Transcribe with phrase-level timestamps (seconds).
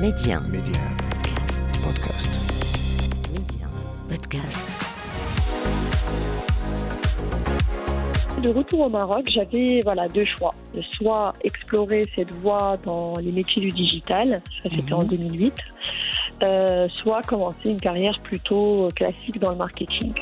[0.00, 0.40] Média.
[0.48, 0.80] Média.
[1.84, 2.30] Podcast.
[3.30, 3.66] Média.
[4.08, 4.58] Podcast.
[8.42, 10.54] De retour au Maroc, j'avais voilà deux choix.
[10.94, 15.52] Soit explorer cette voie dans les métiers du digital, ça c'était en 2008,
[16.44, 20.14] euh, soit commencer une carrière plutôt classique dans le marketing.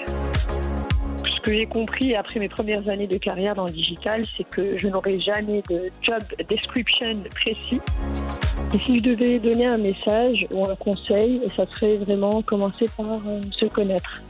[1.49, 4.87] Que j'ai compris après mes premières années de carrière dans le digital, c'est que je
[4.87, 7.81] n'aurais jamais de job description précis.
[8.75, 13.27] Et si je devais donner un message ou un conseil, ça serait vraiment commencer par
[13.27, 14.21] euh, se connaître.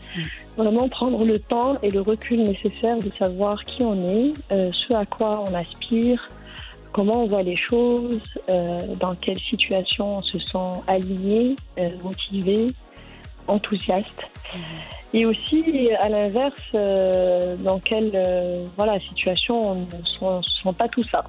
[0.56, 4.94] Vraiment prendre le temps et le recul nécessaire de savoir qui on est, euh, ce
[4.94, 6.28] à quoi on aspire,
[6.92, 12.68] comment on voit les choses, euh, dans quelle situation on se sent aligné, euh, motivé,
[13.48, 14.20] enthousiaste.
[15.14, 19.74] Et aussi, à l'inverse, euh, dans quelle euh, voilà, situation on
[20.36, 21.24] ne se sent pas tout ça.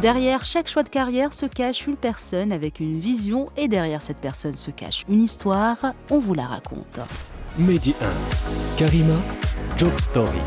[0.00, 4.18] Derrière chaque choix de carrière se cache une personne avec une vision et derrière cette
[4.18, 5.78] personne se cache une histoire.
[6.10, 7.00] On vous la raconte.
[7.58, 8.76] Medi 1.
[8.76, 9.16] Karima,
[9.76, 10.38] Job Story.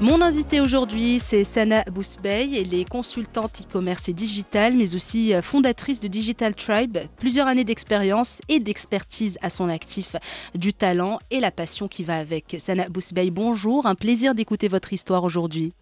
[0.00, 2.60] Mon invité aujourd'hui, c'est Sana Bousbey.
[2.60, 6.98] Elle est consultante e-commerce et digital, mais aussi euh, fondatrice de Digital Tribe.
[7.16, 10.16] Plusieurs années d'expérience et d'expertise à son actif,
[10.54, 12.56] du talent et la passion qui va avec.
[12.58, 13.86] Sana Bousbey, bonjour.
[13.86, 15.72] Un plaisir d'écouter votre histoire aujourd'hui.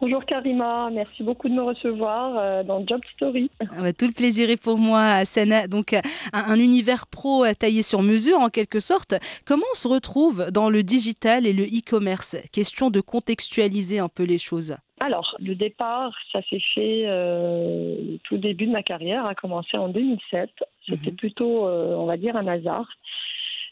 [0.00, 3.50] Bonjour Karima, merci beaucoup de me recevoir euh, dans Job Story.
[3.60, 5.66] Ah bah, tout le plaisir est pour moi, Sana.
[5.68, 6.00] Donc, euh,
[6.32, 9.14] un, un univers pro euh, taillé sur mesure, en quelque sorte.
[9.44, 12.36] Comment on se retrouve dans le digital et le e-commerce?
[12.50, 14.74] Question de contextualiser un peu les choses.
[15.00, 19.88] Alors, le départ, ça s'est fait euh, tout début de ma carrière, a commencé en
[19.88, 20.48] 2007.
[20.88, 21.16] C'était Mhm.
[21.16, 22.88] plutôt, euh, on va dire, un hasard.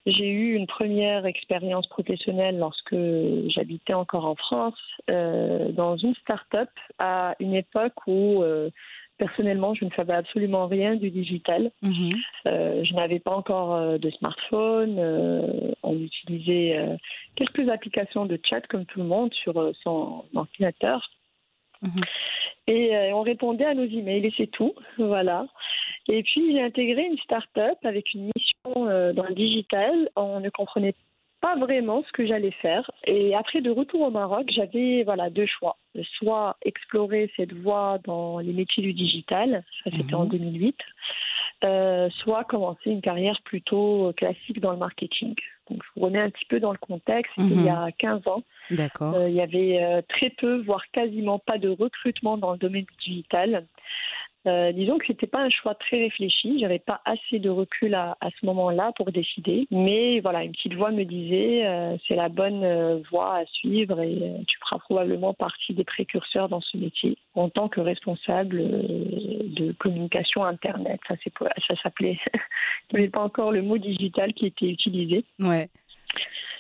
[0.07, 2.97] J'ai eu une première expérience professionnelle lorsque
[3.49, 4.79] j'habitais encore en France,
[5.11, 8.71] euh, dans une start-up à une époque où, euh,
[9.19, 11.71] personnellement, je ne savais absolument rien du digital.
[11.83, 12.13] Mhm.
[12.47, 14.99] Euh, je n'avais pas encore de smartphone.
[15.83, 16.79] on utilisait
[17.35, 21.11] quelques applications de chat comme tout le monde sur son ordinateur.
[21.83, 22.03] Mhm.
[22.67, 24.75] Et on répondait à nos emails et c'est tout.
[24.99, 25.47] Voilà.
[26.09, 30.09] Et puis j'ai intégré une start-up avec une mission euh, dans le digital.
[30.17, 30.95] On ne comprenait
[31.41, 32.91] pas vraiment ce que j'allais faire.
[33.07, 35.77] Et après, de retour au Maroc, j'avais voilà deux choix.
[36.19, 40.21] Soit explorer cette voie dans les métiers du digital, ça c'était Mhm.
[40.21, 40.77] en 2008,
[41.65, 45.35] euh, soit commencer une carrière plutôt classique dans le marketing.
[45.71, 47.37] Donc je vous remets un petit peu dans le contexte.
[47.37, 47.51] Mhm.
[47.53, 49.15] Il y a 15 ans, D'accord.
[49.15, 52.85] euh, il y avait euh, très peu, voire quasiment pas de recrutement dans le domaine
[52.85, 53.67] du digital.
[54.47, 56.59] Euh, disons que c'était pas un choix très réfléchi.
[56.61, 59.67] J'avais pas assez de recul à, à ce moment-là pour décider.
[59.71, 64.01] Mais voilà, une petite voix me disait euh, c'est la bonne euh, voie à suivre
[64.01, 64.17] et
[64.47, 70.45] tu feras probablement partie des précurseurs dans ce métier en tant que responsable de communication
[70.45, 71.01] internet.
[71.09, 72.19] Ça, c'est pas- ça s'appelait.
[72.91, 75.25] Il n'y avait pas encore le mot digital qui était utilisé.
[75.41, 75.69] Ouais.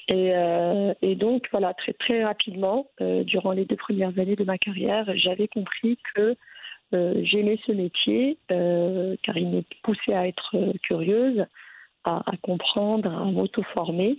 [0.09, 4.45] Et, euh, et donc, voilà, très, très rapidement, euh, durant les deux premières années de
[4.45, 6.35] ma carrière, j'avais compris que
[6.93, 11.45] j'aimais ce métier euh, car il me poussait à être euh, curieuse,
[12.05, 14.19] à, à comprendre, à m'auto-former.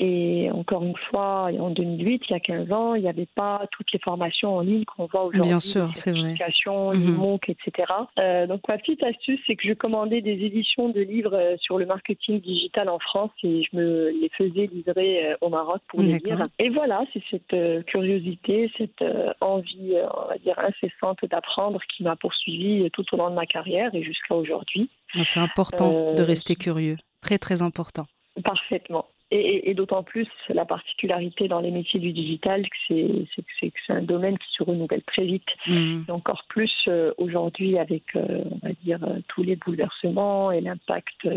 [0.00, 3.66] Et encore une fois, en 2008, il y a 15 ans, il n'y avait pas
[3.72, 5.50] toutes les formations en ligne qu'on voit aujourd'hui.
[5.50, 6.20] Bien sûr, c'est vrai.
[6.20, 7.14] certifications, les Mhm.
[7.16, 7.92] MOOC, etc.
[8.18, 11.78] Euh, donc ma petite astuce, c'est que je commandais des éditions de livres euh, sur
[11.78, 16.00] le marketing digital en France et je me les faisais livrer euh, au Maroc pour
[16.00, 16.42] les lire.
[16.60, 19.04] Et voilà, c'est cette curiosité, cette
[19.40, 23.92] envie, on va dire, incessante d'apprendre qui m'a poursuivi tout au long de ma carrière
[23.94, 24.88] et jusqu'à aujourd'hui.
[25.14, 26.96] Ah, C'est important Euh, de rester curieux.
[27.20, 28.06] Très, très important.
[28.44, 29.06] Parfaitement.
[29.30, 34.38] Et, d'autant plus la particularité dans les métiers du digital, c'est que c'est un domaine
[34.38, 35.48] qui se renouvelle très vite.
[35.66, 36.06] Mhm.
[36.08, 40.62] Et encore plus euh, aujourd'hui avec, euh, on va dire, euh, tous les bouleversements et
[40.62, 41.28] l'impact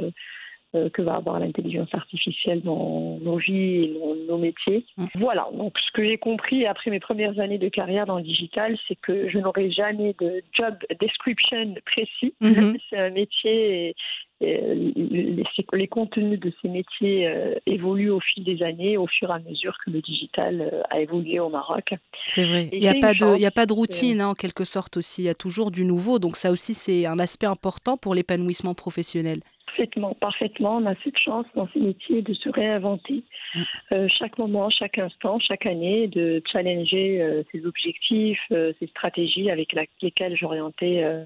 [0.74, 4.86] euh, que va avoir l'intelligence artificielle dans nos vies et dans nos métiers.
[4.96, 5.06] Mm.
[5.16, 8.78] Voilà, donc ce que j'ai compris après mes premières années de carrière dans le digital,
[8.88, 12.34] c'est que je n'aurai jamais de job description précis.
[12.40, 12.78] Mhm.
[12.90, 13.96] C'est un métier et,
[14.42, 15.44] les,
[15.74, 19.40] les contenus de ces métiers euh, évoluent au fil des années, au fur et à
[19.40, 21.94] mesure que le digital euh, a évolué au Maroc.
[22.26, 22.70] C'est vrai.
[22.74, 24.64] Il n'y a, pas de- il y a chance, pas de routine, hein, en quelque
[24.64, 25.24] sorte aussi.
[25.24, 26.20] Il y a toujours du nouveau.
[26.20, 29.40] Donc, ça aussi, c'est un aspect important pour l'épanouissement professionnel.
[29.68, 30.78] Parfaitement, parfaitement.
[30.78, 33.24] On a cette chance dans ces métiers de se réinventer
[33.54, 33.62] Mm.
[33.94, 39.50] euh, chaque moment, chaque instant, chaque année, de challenger euh, ses objectifs, euh, ses stratégies
[39.52, 41.24] avec la- lesquelles j'orientais euh,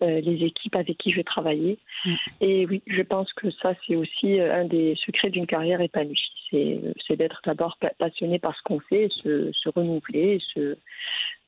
[0.00, 1.78] les équipes avec qui je vais travailler.
[2.04, 2.14] Mm.
[2.40, 6.20] Et oui, je pense que ça, c'est aussi un des secrets d'une carrière épanouie.
[6.50, 10.76] C'est d'être d'abord passionné par ce qu'on fait, se, se renouveler, se,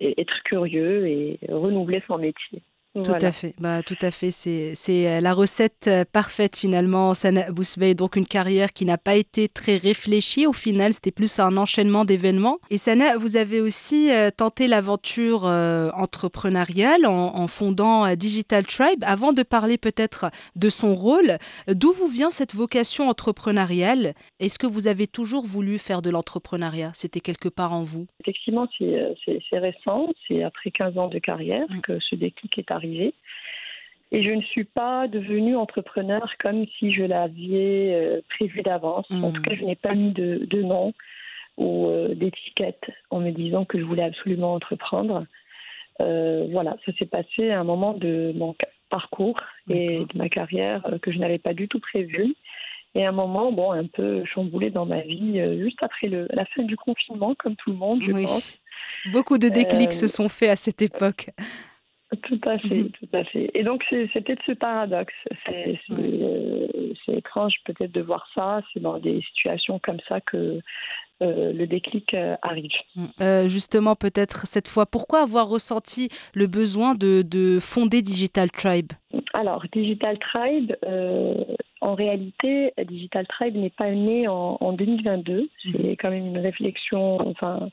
[0.00, 2.62] être curieux et renouveler son métier.
[2.94, 4.32] Tout à fait, bah, tout à fait.
[4.32, 4.74] C'est,
[5.06, 7.94] euh, la recette euh, parfaite finalement, Sana Bousbey.
[7.94, 12.04] Donc une carrière qui n'a pas été très réfléchie au final, c'était plus un enchaînement
[12.04, 12.58] d'événements.
[12.68, 19.02] Et Sana, vous avez aussi euh, tenté l'aventure entrepreneuriale en, fondant Digital Tribe.
[19.02, 21.38] Avant de parler peut-être de son rôle,
[21.68, 24.14] d'où vous vient cette vocation entrepreneuriale?
[24.40, 26.90] Est-ce que vous avez toujours voulu faire de l'entrepreneuriat?
[26.94, 28.06] C'était quelque part en vous?
[28.20, 30.08] Effectivement, c'est, récent.
[30.26, 32.79] C'est après 15 ans de carrière que ce déclic est arrivé
[34.12, 39.06] et je ne suis pas devenue entrepreneur comme si je l'avais euh, prévu d'avance.
[39.10, 40.92] En tout cas, je n'ai pas mis de, nom
[41.56, 45.26] ou euh, d'étiquette en me disant que je voulais absolument entreprendre.
[46.00, 48.56] Euh, voilà, ça s'est passé à un moment de mon
[48.88, 52.34] parcours et de ma carrière que je n'avais pas du tout prévu.
[52.96, 56.44] Et à un moment, bon, un peu chamboulé dans ma vie, juste après le, la
[56.46, 58.58] fin du confinement, comme tout le monde, je pense.
[59.12, 61.30] Beaucoup de déclics se sont faits à cette époque.
[62.22, 62.90] Tout à fait, mhm.
[62.90, 63.50] tout à fait.
[63.54, 65.14] Et donc c'est peut-être ce paradoxe.
[65.46, 66.66] C'est euh,
[67.06, 68.62] étrange peut-être de voir ça.
[68.72, 70.60] C'est dans des situations comme ça que
[71.22, 72.72] euh, le déclic euh, arrive.
[72.96, 73.46] Mm.
[73.46, 78.92] justement, peut-être cette fois, pourquoi avoir ressenti le besoin de, de fonder Digital Tribe?
[79.32, 80.72] Alors, Digital Tribe,
[81.80, 85.48] en réalité, Digital Tribe n'est pas né en, en 2022.
[85.62, 85.96] C'est mhm.
[85.96, 87.68] quand même une réflexion, enfin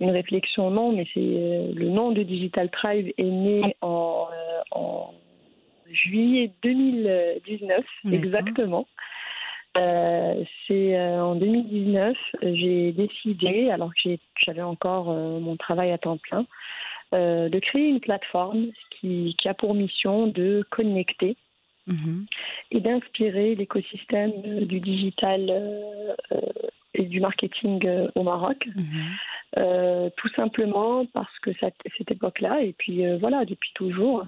[0.00, 4.28] une réflexion, non, mais c'est euh, le nom de Digital Tribe est né en,
[4.76, 4.80] euh,
[5.90, 8.86] juillet 2019, exactement.
[9.76, 14.10] Euh, c'est en 2019, j'ai décidé, alors que
[14.44, 16.46] j'avais encore mon travail à temps plein,
[17.12, 21.36] de créer une plateforme qui, qui, a pour mission de connecter
[21.86, 22.26] mhm.
[22.72, 25.52] et d'inspirer l'écosystème du digital
[26.94, 28.66] et du marketing au Maroc.
[28.74, 28.84] Mhm.
[29.56, 34.24] Euh, tout simplement parce que cette, cette époque-là, et puis euh, voilà, depuis toujours,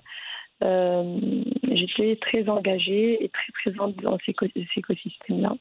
[0.62, 1.18] euh,
[1.64, 4.34] j'étais très engagée et très présente dans ces,
[4.76, 5.56] écosystèmes-là.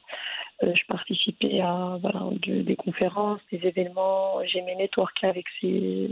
[0.62, 6.12] je participais à voilà, des conférences, des événements, j'ai mes networks avec ces,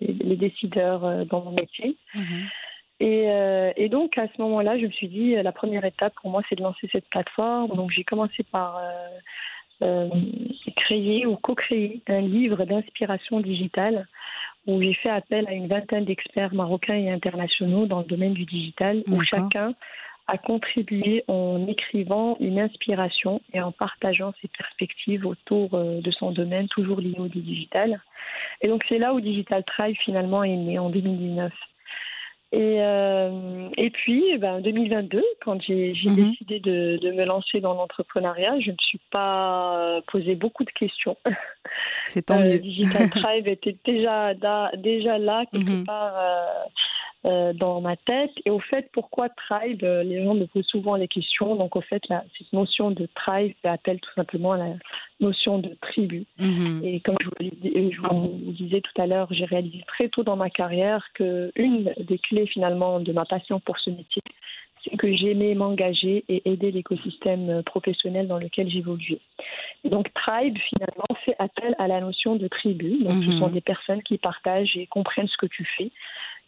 [0.00, 1.96] les décideurs dans mon métier.
[2.14, 2.48] Mhm.
[3.00, 3.26] Et,
[3.76, 6.54] et, donc à ce moment-là, je me suis dit, la première étape pour moi, c'est
[6.54, 7.74] de lancer cette plateforme.
[7.74, 8.80] Donc j'ai commencé par
[9.82, 10.08] euh,
[10.76, 14.06] créer ou co-créer un livre d'inspiration digitale
[14.66, 18.44] où j'ai fait appel à une vingtaine d'experts marocains et internationaux dans le domaine du
[18.44, 19.74] digital, où chacun
[20.26, 26.30] a contribué en écrivant une inspiration et en partageant ses perspectives autour euh, de son
[26.30, 28.00] domaine, toujours lié au digital.
[28.62, 31.52] Et donc c'est là où Digital Tribe finalement est né en 2019.
[32.54, 36.14] Et, euh, et puis, eh ben, en 2022, quand j'ai mhm.
[36.14, 40.62] décidé de, de, me lancer dans l'entrepreneuriat, je ne me suis pas euh, posé beaucoup
[40.62, 41.16] de questions.
[42.06, 42.60] C'est tant mieux.
[42.60, 44.34] Digital Tribe était déjà,
[44.76, 45.84] déjà là, quelque mhm.
[45.84, 46.46] part, euh,
[47.26, 48.32] euh, dans ma tête.
[48.44, 51.56] Et au fait, pourquoi tribe euh, Les gens me posent souvent les questions.
[51.56, 54.74] Donc, au fait, cette notion de tribe appelle tout simplement à la
[55.20, 56.26] notion de tribu.
[56.38, 56.82] Mhm.
[56.84, 61.02] Et comme je vous, disais tout à l'heure, j'ai réalisé très tôt dans ma carrière
[61.14, 64.22] que une des clés finalement de ma passion pour ce métier,
[64.84, 69.20] c'est que j'aimais m'engager et aider l'écosystème professionnel dans lequel j'évoluais.
[69.84, 73.02] Donc Tribe, finalement, fait appel à la notion de tribu.
[73.02, 73.38] Donc ce mhm.
[73.38, 75.90] sont des personnes qui partagent et comprennent ce que tu fais.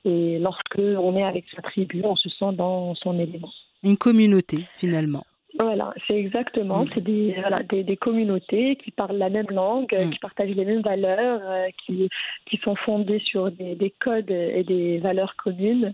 [0.07, 3.51] Et lorsque on est avec sa tribu, on se sent dans son élément.
[3.83, 5.25] Une communauté, finalement.
[5.59, 6.85] Voilà, c'est exactement.
[6.85, 6.89] Mm.
[6.95, 10.11] C'est des, voilà, des, des, communautés qui parlent la même langue, mm.
[10.11, 12.09] qui partagent les mêmes valeurs, euh, qui,
[12.47, 15.93] qui sont fondées sur des, des, codes et des valeurs communes.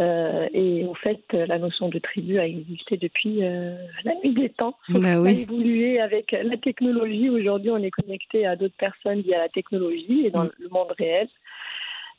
[0.00, 4.48] Euh, et au fait, la notion de tribu a existé depuis euh, la nuit des
[4.48, 4.76] temps.
[4.88, 5.28] Bah oui.
[5.28, 7.28] a évolué avec la technologie.
[7.28, 10.50] Aujourd'hui, on est connecté à d'autres personnes via la technologie et dans mm.
[10.58, 11.28] le monde réel.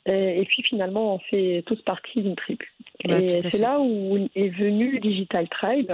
[0.08, 2.72] Euh, et puis finalement, on fait tous partie d'une tribu.
[3.04, 5.92] et c'est là où est venu Digital Tribe.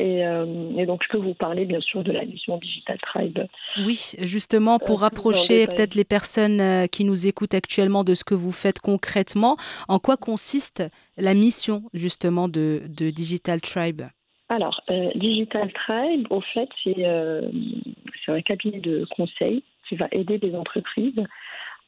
[0.00, 3.38] Euh, et, donc, je peux vous parler bien sûr de la mission Digital Tribe.
[3.86, 8.34] Oui, justement, pour euh, rapprocher peut-être les personnes qui nous écoutent actuellement de ce que
[8.34, 9.56] vous faites concrètement,
[9.86, 10.82] en quoi consiste
[11.16, 14.02] la mission justement de, de Digital Tribe?
[14.48, 14.80] Alors,
[15.14, 21.22] Digital Tribe, au fait, c'est un cabinet de conseil qui va aider les entreprises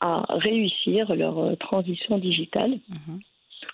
[0.00, 2.78] à réussir leur euh, transition digitale.
[2.88, 3.20] Mhm.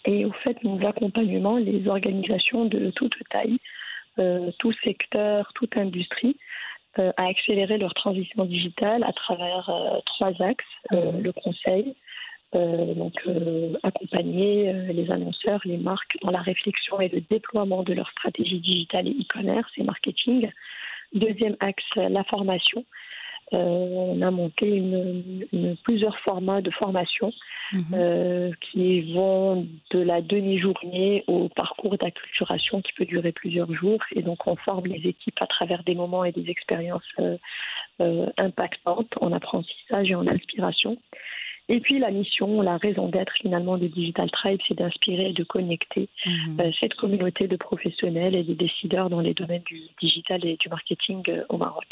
[0.06, 3.58] Et au fait, nous accompagnons les organisations de toute taille,
[4.18, 6.36] euh, tout secteur, toute industrie,
[6.98, 9.70] euh, à accélérer leur transition digitale à travers
[10.06, 11.22] trois axes, mhm.
[11.22, 11.94] le conseil,
[12.54, 13.14] donc
[13.82, 19.08] accompagner les annonceurs, les marques dans la réflexion et le déploiement de leur stratégie digitale
[19.08, 20.50] et e-commerce et marketing.
[21.14, 22.84] Deuxième axe, la formation.
[23.54, 27.32] Euh, on a monté une, plusieurs formats de formation
[27.72, 27.84] mhm.
[27.92, 34.00] euh, qui vont de la demi-journée au parcours d'acculturation qui peut durer plusieurs jours.
[34.14, 39.12] Et donc, on forme les équipes à travers des moments et des expériences euh, impactantes
[39.20, 40.96] en apprentissage et en inspiration.
[41.68, 45.44] Et puis la mission, la raison d'être finalement de Digital Tribe, c'est d'inspirer et de
[45.44, 46.72] connecter mhm.
[46.80, 51.22] cette communauté de professionnels et de décideurs dans les domaines du digital et du marketing
[51.48, 51.86] au Maroc.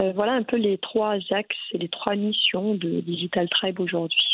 [0.00, 4.24] Euh, voilà un peu les trois axes et les trois missions de Digital Tribe aujourd'hui.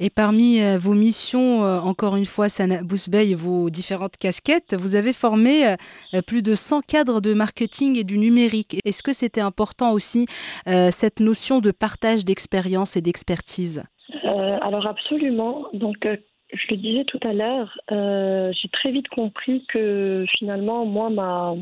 [0.00, 4.94] Et parmi euh, vos missions, euh, encore une fois, Sana Bousbey, vos différentes casquettes, vous
[4.94, 5.74] avez formé
[6.26, 8.76] plus de 100 cadres de marketing et du numérique.
[8.84, 10.26] Est-ce que c'était important aussi
[10.66, 13.84] cette notion de partage d'expérience et d'expertise?
[14.24, 15.66] Alors absolument.
[15.72, 16.06] Donc
[16.52, 21.54] je le disais tout à l'heure, j'ai très vite compris que finalement, moi, ma,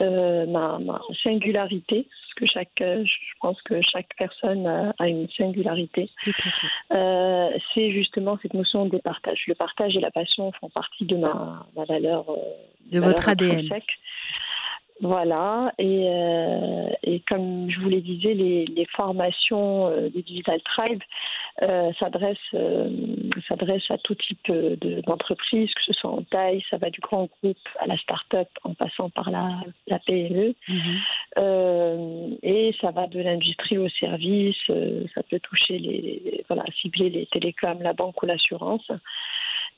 [0.00, 0.78] euh, ma,
[1.22, 6.10] singularité, parce que chaque, euh, je pense que chaque personne a une singularité.
[6.92, 9.44] Euh, c'est justement cette notion de partage.
[9.46, 12.24] Le partage et la passion font partie de ma, valeur.
[12.90, 13.68] de votre ADN.
[15.02, 20.60] Voilà, et, euh, et, comme je vous le disais, les, les formations euh, des Digital
[20.62, 21.02] Tribe
[21.62, 22.38] euh, s'adressent
[23.90, 24.52] à tout type
[25.04, 28.74] d'entreprise, que ce soit en taille, ça va du grand groupe à la start-up en
[28.74, 29.48] passant par la,
[29.88, 32.38] la PME, mhm.
[32.44, 34.70] et ça va de l'industrie au service,
[35.14, 38.88] ça peut toucher les, voilà, cibler les télécoms, la banque ou l'assurance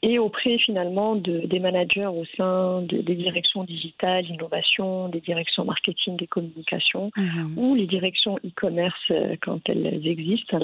[0.03, 5.65] et auprès finalement de, des managers au sein de, des directions digitales, innovation, des directions
[5.65, 7.55] marketing et communication mhm.
[7.57, 10.59] ou les directions e-commerce euh, quand elles existent.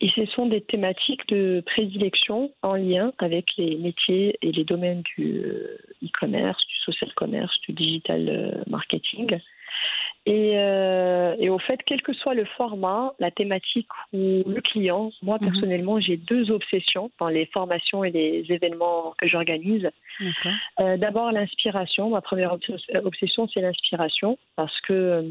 [0.00, 5.02] Et ce sont des thématiques de prédilection en lien avec les métiers et les domaines
[5.16, 9.38] du euh, e-commerce, du social commerce, du digital euh, marketing.
[10.26, 15.12] Et, euh, et, au fait, quel que soit le format, la thématique ou le client,
[15.22, 15.50] moi mhm.
[15.50, 19.88] personnellement, j'ai deux obsessions dans les formations et les événements que j'organise.
[20.80, 22.10] Euh, D'abord, l'inspiration.
[22.10, 22.52] Ma première
[23.04, 25.22] obsession, c'est l'inspiration, parce que euh,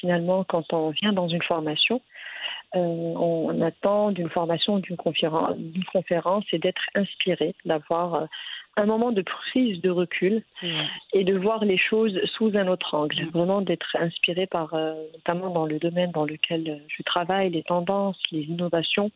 [0.00, 2.00] finalement, quand on vient dans une formation,
[2.74, 5.56] euh, on attend d'une formation, d'une conférence,
[5.92, 8.26] conférence, et d'être inspiré, d'avoir euh,
[8.76, 10.42] un moment de prise de recul
[11.12, 13.26] et de voir les choses sous un autre angle.
[13.32, 18.18] Vraiment d'être inspiré par, euh, notamment dans le domaine dans lequel je travaille, les tendances,
[18.32, 19.10] les innovations.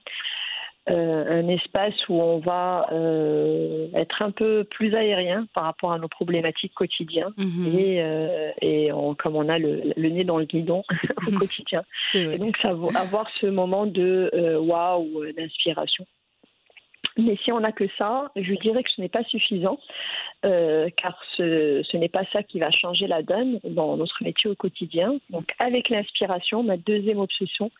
[0.90, 5.98] Euh, un espace où on va euh, être un peu plus aérien par rapport à
[5.98, 8.54] nos problématiques quotidiennes mm-hmm.
[8.62, 10.82] et, et comme on a le, nez dans le guidon
[11.26, 11.82] au quotidien.
[12.14, 16.06] Et donc ça avoir ce moment de waouh, d'inspiration.
[17.18, 19.78] Mais si on n'a que ça, je dirais que ce n'est pas suffisant,
[20.44, 24.48] euh, car ce, ce n'est pas ça qui va changer la donne dans notre métier
[24.48, 25.16] au quotidien.
[25.30, 27.70] Donc, avec l'inspiration, ma deuxième obsession,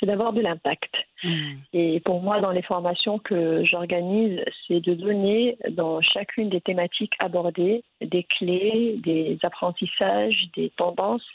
[0.00, 0.94] c'est d'avoir de l'impact.
[1.22, 1.52] Mmh.
[1.74, 7.14] Et pour moi, dans les formations que j'organise, c'est de donner dans chacune des thématiques
[7.18, 11.26] abordées des clés, des apprentissages, des tendances,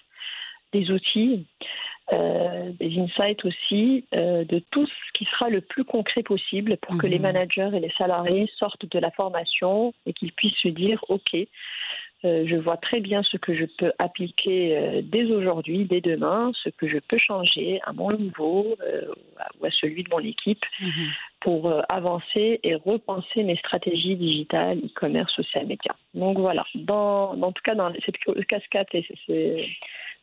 [0.73, 1.45] des outils
[2.13, 6.97] euh, des insights aussi, euh, de tout ce qui sera le plus concret possible pour
[6.97, 7.21] que les mhm.
[7.21, 11.33] managers et les salariés sortent de la formation et qu'ils puissent se dire, OK,
[12.25, 16.69] euh, je vois très bien ce que je peux appliquer dès aujourd'hui, dès demain, ce
[16.69, 18.75] que je peux changer à mon niveau
[19.59, 21.07] ou à celui de mon équipe mhm.
[21.39, 25.95] pour avancer et repenser mes stratégies digitales, e-commerce, social media.
[26.13, 28.17] Donc voilà, dans, en tout cas dans cette
[28.47, 29.65] cascade et c'est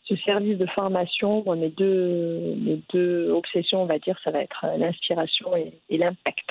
[0.09, 4.65] ce service de formation, mes deux, mes deux obsessions, on va dire, ça va être
[4.65, 6.51] euh, l'inspiration et, l'impact.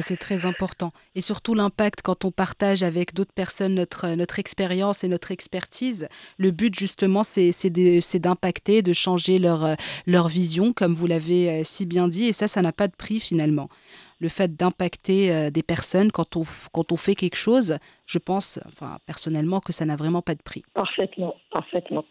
[0.00, 0.92] c'est très important.
[1.16, 6.08] Et surtout l'impact quand on partage avec d'autres personnes notre, notre expérience et notre expertise.
[6.38, 7.70] Le but justement, c'est
[8.20, 12.26] d'impacter, de changer leur, leur vision, comme vous l'avez euh, si bien dit.
[12.26, 13.68] Et ça, ça n'a pas de prix finalement.
[14.20, 18.60] Le fait d'impacter euh, des personnes quand on, quand on fait quelque chose, je pense,
[18.66, 20.62] enfin, personnellement, que ça n'a vraiment pas de prix.
[20.74, 22.04] Parfaitement, parfaitement.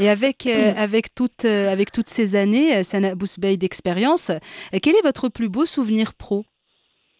[0.00, 4.30] Et avec, euh, avec, toutes, euh, avec toutes ces années, euh, Sana Bousbey d'expérience,
[4.82, 6.44] quel est votre plus beau souvenir pro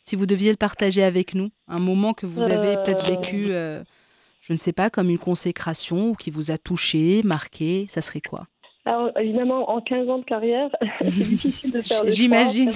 [0.05, 4.53] Si vous deviez le partager avec nous, un moment que vous avez peut-être vécu, je
[4.53, 8.47] ne sais pas, comme une consécration ou qui vous a touché, marqué, ça serait quoi?
[8.87, 10.71] Alors, évidemment, en 15 ans de carrière,
[11.01, 12.73] c'est difficile de faire le J'imagine.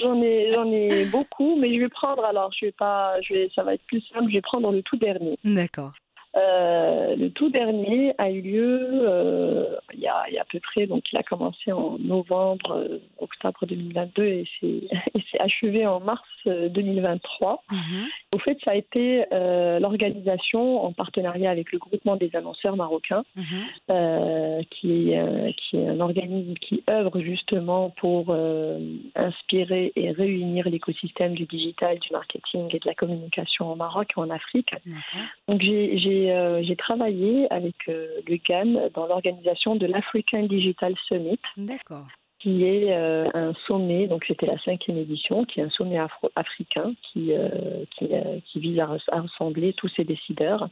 [0.00, 3.50] J'en ai, j'en ai beaucoup, mais je vais prendre, alors, je vais pas, je vais,
[3.54, 5.38] ça va être plus simple, je vais prendre le tout dernier.
[5.44, 5.92] D'accord.
[6.36, 10.44] Euh, le tout dernier a eu lieu euh, il, y a, il, y a, à
[10.44, 16.00] peu près, donc il a commencé en novembre, euh, octobre 2022 et s'est achevé en
[16.00, 17.62] mars 2023.
[17.70, 18.04] Mm -hmm.
[18.32, 19.24] Au fait, ça a été
[19.80, 24.64] l'organisation en partenariat avec le groupement des annonceurs marocains, -hmm.
[24.74, 28.22] qui, est, qui est un organisme qui œuvre justement pour
[29.28, 34.20] inspirer et réunir l'écosystème du digital, du marketing et de la communication au Maroc et
[34.20, 34.72] en Afrique.
[35.48, 35.60] Donc
[36.02, 41.38] j'ai euh, j'ai travaillé avec euh, le GAN dans l'organisation de l'African Digital Summit.
[42.40, 45.98] Qui est euh, un sommet, donc c'était la cinquième édition, qui est un sommet
[46.36, 47.32] africain qui,
[47.96, 48.08] qui,
[48.44, 50.68] qui, vise à, rassembler tous ces décideurs.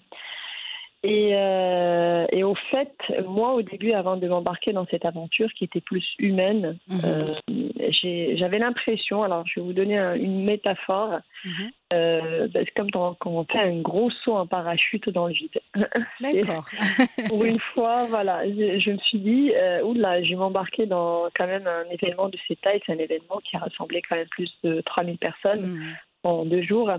[1.04, 2.94] Et, euh, et, au fait,
[3.26, 7.00] moi, au début, avant de m'embarquer dans cette aventure qui était plus humaine, mhm.
[7.04, 7.35] euh,
[8.37, 11.71] j'avais l'impression, alors je vais vous donner un, une métaphore, -hmm.
[11.92, 15.61] euh, c'est comme quand on fait un gros saut en parachute dans le vide.
[16.21, 16.66] D'accord.
[17.28, 21.28] pour une fois, voilà, je, je me suis dit, euh, oula, je vais m'embarquer dans
[21.37, 22.80] quand même un événement de cette taille.
[22.87, 26.28] C'est un événement qui a rassemblé quand même plus de 3000 personnes -hmm.
[26.30, 26.90] en deux jours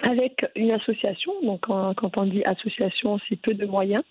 [0.00, 1.32] avec une association.
[1.42, 4.04] Donc, quand, on dit association, c'est peu de moyens.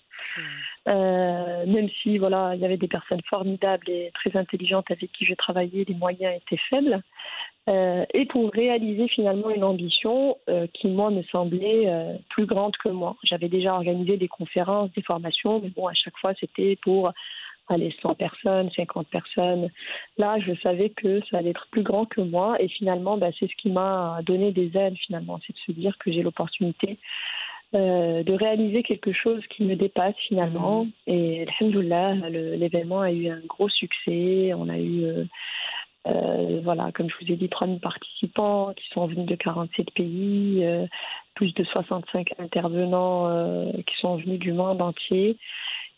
[0.88, 5.26] Euh, même si voilà, il y avait des personnes formidables et très intelligentes avec qui
[5.26, 7.02] j'ai travaillé, les moyens étaient faibles.
[7.70, 11.88] Euh, et pour réaliser finalement une ambition euh, qui, moi, me semblait
[12.30, 13.18] plus grande que moi.
[13.24, 17.12] J'avais déjà organisé des conférences, des formations, mais bon, à chaque fois, c'était pour
[17.68, 19.70] allez, 100 personnes, 50 personnes.
[20.18, 23.50] Là, je savais que ça allait être plus grand que moi et finalement, bah, c'est
[23.50, 27.00] ce qui m'a donné des ailes finalement, c'est de se dire que j'ai l'opportunité
[27.74, 30.84] euh, de réaliser quelque chose qui me dépasse finalement.
[30.84, 30.92] Mmh.
[31.08, 34.52] Et alhamdoulilah, l'événement a eu un gros succès.
[34.54, 35.24] On a eu, euh,
[36.08, 40.66] euh, voilà, comme je vous ai dit, 3000 participants qui sont venus de 47 pays,
[41.36, 45.38] plus de 65 intervenants qui sont venus du monde entier.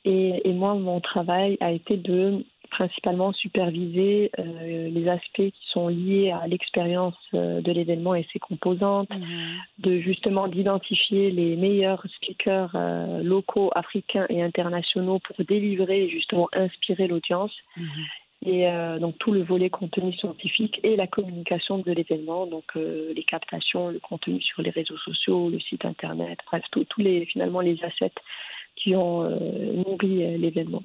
[0.06, 5.88] Et, et, moi, mon travail a été de principalement superviser euh, les aspects qui sont
[5.88, 9.84] liés à l'expérience euh, de l'événement et ses composantes, mmh.
[9.84, 16.50] de justement d'identifier les meilleurs speakers euh, locaux, africains et internationaux pour délivrer et justement
[16.54, 17.54] inspirer l'audience.
[17.78, 17.84] Mmh.
[18.46, 23.14] Et euh, donc tout le volet contenu scientifique et la communication de l'événement, donc euh,
[23.16, 27.62] les captations, le contenu sur les réseaux sociaux, le site internet, bref, tous les finalement
[27.62, 28.12] les assets
[28.76, 30.84] qui ont euh, nourri euh, l'événement.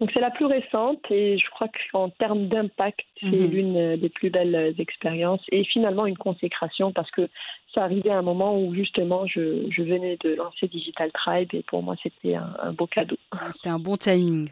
[0.00, 3.50] Donc c'est la plus récente et je crois qu'en termes d'impact, c'est mmh.
[3.50, 7.28] l'une des plus belles expériences et finalement une consécration parce que
[7.74, 11.62] ça arrivait à un moment où justement je, je venais de lancer Digital Tribe et
[11.62, 13.16] pour moi c'était un, un beau cadeau.
[13.52, 14.50] C'était un bon timing.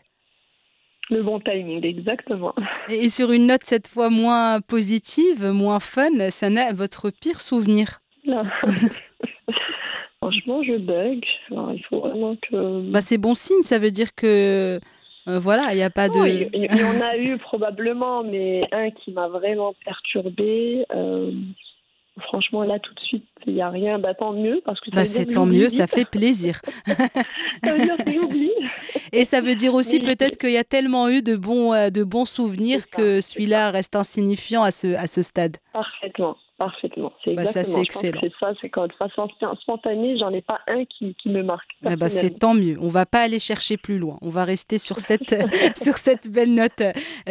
[1.10, 2.54] Le bon timing, exactement.
[2.88, 8.00] Et sur une note cette fois moins positive, moins fun, ça n'est votre pire souvenir?
[10.30, 11.24] Franchement, je bug.
[11.50, 12.90] Alors, il faut vraiment que.
[12.90, 14.80] Bah, c'est bon signe, ça veut dire que.
[15.28, 16.28] Euh, voilà, il n'y a pas non, de.
[16.28, 20.84] Il y, y, en a eu probablement, mais un qui m'a vraiment perturbée.
[20.94, 21.32] Euh,
[22.20, 23.98] franchement, là, tout de suite, il n'y a rien.
[23.98, 24.60] Bah, tant mieux.
[24.64, 26.60] parce que bah, C'est tant mieux, ça fait plaisir.
[27.64, 28.50] ça veut dire que j'oublie.
[29.12, 32.04] Et ça veut dire aussi peut-être qu'il y a tellement eu de bons, euh, de
[32.04, 35.56] bons souvenirs que celui-là reste insignifiant à ce, à ce stade.
[35.72, 36.36] Parfaitement.
[36.60, 37.10] Parfaitement.
[37.24, 38.20] C'est bah, ça, c'est excellent.
[38.20, 39.26] C'est ça, c'est quand de façon
[39.62, 41.70] spontanée, j'en ai pas un qui, qui me marque.
[41.86, 42.76] Ah bah, c'est tant mieux.
[42.82, 44.18] On va pas aller chercher plus loin.
[44.20, 45.34] On va rester sur cette,
[45.82, 46.82] sur cette belle note.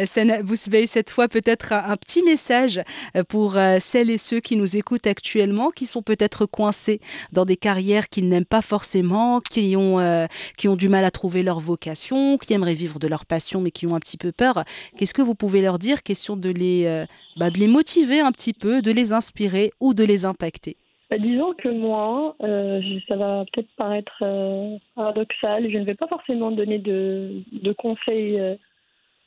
[0.04, 2.80] Sana Bousbey, cette fois, peut-être un, un, petit message
[3.28, 7.56] pour euh, celles et ceux qui nous écoutent actuellement, qui sont peut-être coincés dans des
[7.56, 11.60] carrières qu'ils n'aiment pas forcément, qui ont, euh, qui ont du mal à trouver leur
[11.60, 14.64] vocation, qui aimeraient vivre de leur passion, mais qui ont un petit peu peur.
[14.96, 16.02] Qu'est-ce que vous pouvez leur dire?
[16.02, 19.88] Question de les, euh, bah, de les motiver un petit peu, de les inspirer ou
[20.00, 20.74] de les impacter
[21.10, 26.08] bah, Disons que moi, euh, ça va peut-être paraître euh, paradoxal, je ne vais pas
[26.08, 28.54] forcément donner de, de conseils euh,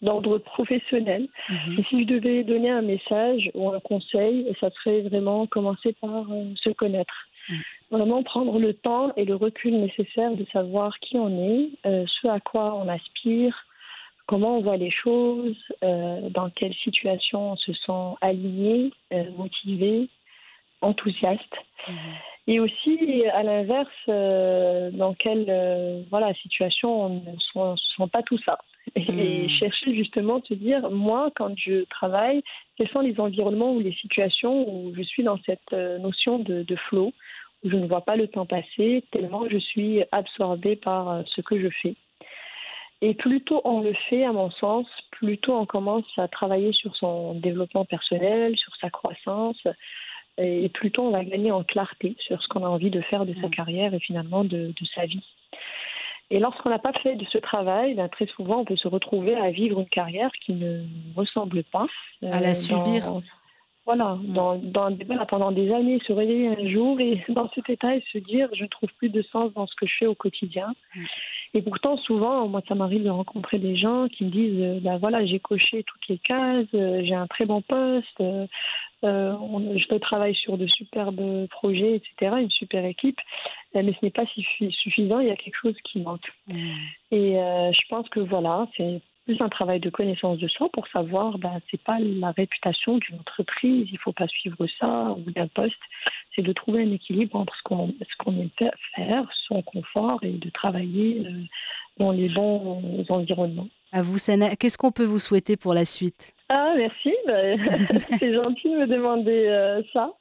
[0.06, 1.24] d'ordre professionnel.
[1.50, 1.80] Mm -hmm.
[1.80, 6.24] Et si je devais donner un message ou un conseil, ça serait vraiment commencer par
[6.66, 7.18] se connaître.
[7.26, 7.62] -hmm.
[7.96, 11.64] Vraiment prendre le temps et le recul nécessaire de savoir qui on est,
[12.16, 13.56] ce à quoi on aspire,
[14.28, 20.10] comment on voit les choses, euh, dans quelle situation on se sent aligné, euh, motivé,
[20.82, 21.56] enthousiaste.
[21.88, 21.94] Mmh.
[22.48, 27.38] Et aussi, à l'inverse, euh, dans quelle voilà, situation on ne
[27.78, 28.58] se sent pas tout ça.
[28.96, 29.20] Et, mmh.
[29.20, 32.44] et chercher justement de se dire, moi, quand je travaille,
[32.76, 36.76] quels sont les environnements ou les situations où je suis dans cette notion de, de
[36.76, 37.14] flow,
[37.64, 41.60] où je ne vois pas le temps passer, tellement je suis absorbée par ce que
[41.62, 41.96] je fais.
[43.06, 46.72] Et plus tôt on le fait, à mon sens, plus tôt on commence à travailler
[46.72, 49.62] sur son développement personnel, sur sa croissance,
[50.38, 53.36] et plutôt on va gagner en clarté sur ce qu'on a envie de faire de
[53.42, 55.26] sa carrière et finalement de, de sa vie.
[56.30, 59.36] Et lorsqu'on n'a pas fait de ce travail, ben, très souvent on peut se retrouver
[59.36, 61.88] à vivre une carrière qui ne ressemble pas.
[62.22, 63.20] À la Euh, subir.
[63.86, 64.34] Voilà, Mm.
[64.34, 67.96] dans, dans, des- voilà, pendant des années, se réveiller un jour et dans cet état
[67.96, 70.16] et se dire je ne trouve plus de sens dans ce que je fais au
[70.16, 70.74] quotidien.
[70.96, 71.04] Mm.
[71.56, 74.98] Et pourtant, souvent, moi, ça m'arrive de rencontrer des gens qui me disent euh, bah,
[74.98, 78.48] voilà, j'ai coché toutes les cases, euh, j'ai un très bon poste, euh,
[79.04, 83.20] on- je travaille sur de superbes projets, etc., une super équipe,
[83.76, 86.32] mais ce n'est pas suffi- suffisant, il y a quelque chose qui manque.
[86.48, 86.54] Mm.
[87.12, 90.88] Et euh, je pense que voilà, c'est plus un travail de connaissance de soi pour
[90.90, 95.48] savoir, ben, c'est pas la réputation d'une entreprise, il faut pas suivre ça ou d'un
[95.48, 95.80] poste,
[96.36, 100.20] c'est de trouver un équilibre entre ce qu'on ce qu'on aime fa- faire, son confort
[100.24, 101.32] et de travailler euh,
[101.98, 103.68] dans les bons environnements.
[103.92, 106.34] À vous, Sana, qu'est-ce qu'on peut vous souhaiter pour la suite?
[106.50, 107.14] Ah, merci.
[107.26, 107.60] ben,
[108.20, 110.12] c'est gentil de me demander euh, ça.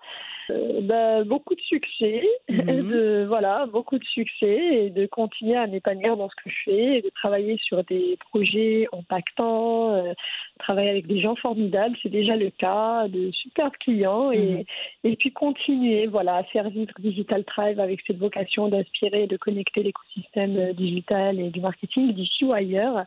[0.51, 2.83] Euh, ben, beaucoup de succès, Mhm.
[2.91, 6.99] de, voilà, beaucoup de succès et de continuer à m'épanouir dans ce que je fais
[6.99, 10.13] et de travailler sur des projets impactants, euh,
[10.59, 14.65] travailler avec des gens formidables, c'est déjà le cas, de superbes clients et, Mhm.
[15.05, 19.37] et puis continuer voilà, à faire vivre Digital Tribe avec cette vocation d'inspirer et de
[19.37, 23.05] connecter l'écosystème euh, digital et du marketing d'ici ou ailleurs.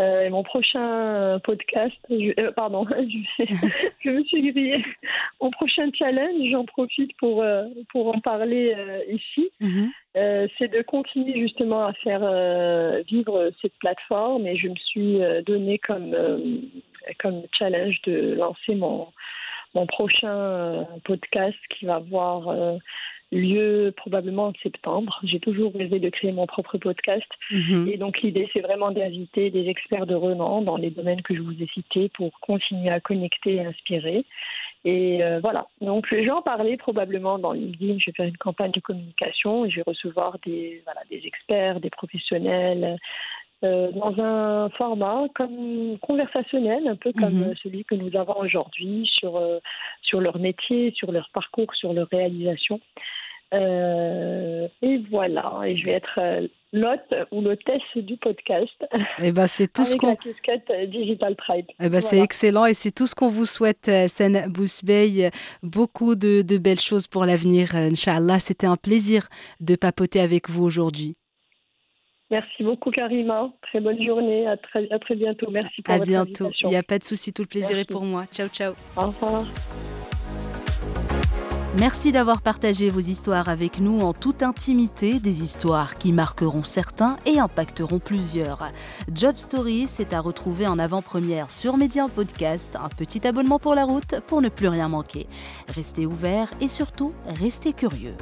[0.00, 2.86] Euh, et mon prochain podcast, je- euh, pardon,
[3.38, 3.44] je,
[4.00, 4.82] je me suis grillée.
[5.42, 9.90] Mon prochain challenge, j'en profite pour, euh, pour en parler euh, ici, Mhm.
[10.16, 14.46] euh, c'est de continuer justement à faire euh, vivre cette plateforme.
[14.46, 16.38] Et je me suis euh, donné comme, euh,
[17.18, 19.08] comme challenge de lancer mon,
[19.74, 22.76] mon prochain euh, podcast qui va avoir euh,
[23.32, 25.20] lieu probablement en septembre.
[25.24, 27.28] J'ai toujours rêvé de créer mon propre podcast.
[27.50, 27.88] Mhm.
[27.92, 31.40] Et donc l'idée, c'est vraiment d'inviter des experts de renom dans les domaines que je
[31.40, 34.24] vous ai cités pour continuer à connecter et inspirer.
[34.84, 38.38] Et euh, voilà, donc je vais en parler probablement dans LinkedIn, je vais faire une
[38.38, 42.96] campagne de communication et je vais recevoir des, voilà, des experts, des professionnels,
[43.62, 47.42] euh, dans un format comme conversationnel, un peu comme Mhm.
[47.50, 49.58] euh, celui que nous avons aujourd'hui sur, euh,
[50.02, 52.80] sur leur métier, sur leur parcours, sur leur réalisation.
[53.52, 56.20] Euh, et voilà, et je vais être
[56.72, 58.70] l'hôte ou l'hôtesse du podcast
[59.20, 60.16] Eh ben, c'est tout ce qu'on
[60.86, 61.66] Digital Tribe.
[61.80, 65.30] Eh ben, C'est excellent et c'est tout ce qu'on vous souhaite, Sen Bousbey.
[65.64, 68.38] Beaucoup de, de belles choses pour l'avenir, Inch'Allah.
[68.38, 69.26] C'était un plaisir
[69.58, 71.16] de papoter avec vous aujourd'hui.
[72.30, 75.50] Merci beaucoup Karima, très bonne journée, à très, à très bientôt.
[75.50, 76.44] Merci pour À votre bientôt.
[76.44, 76.68] invitation.
[76.68, 77.82] Il n'y a pas de souci, tout le plaisir Merci.
[77.82, 78.24] est pour moi.
[78.32, 78.74] Ciao, ciao.
[78.96, 79.44] Au revoir.
[81.78, 87.16] Merci d'avoir partagé vos histoires avec nous en toute intimité, des histoires qui marqueront certains
[87.26, 88.70] et impacteront plusieurs.
[89.12, 93.84] Job Story, c'est à retrouver en avant-première sur Média podcast, un petit abonnement pour la
[93.84, 95.26] route pour ne plus rien manquer.
[95.72, 98.14] Restez ouverts et surtout, restez curieux.